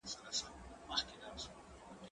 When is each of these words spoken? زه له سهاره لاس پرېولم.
زه 0.11 0.17
له 0.25 0.31
سهاره 0.37 1.13
لاس 1.21 1.43
پرېولم. 1.51 2.09